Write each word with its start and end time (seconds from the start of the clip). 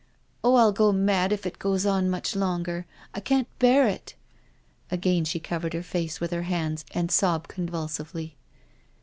* 0.23 0.43
Oh, 0.43 0.55
I'll 0.55 0.71
go 0.71 0.91
mad 0.91 1.31
if 1.31 1.45
it 1.45 1.59
goes 1.59 1.85
on 1.85 2.09
much 2.09 2.35
longer.... 2.35 2.87
I 3.13 3.19
can't 3.19 3.47
bear 3.59 3.87
it 3.87 4.15
I" 4.89 4.95
Again 4.95 5.25
she 5.25 5.39
covered 5.39 5.73
her 5.73 5.83
face 5.83 6.19
with 6.19 6.31
her. 6.31 6.41
hands 6.41 6.83
and 6.91 7.11
sobbed 7.11 7.49
convulsively. 7.49 8.35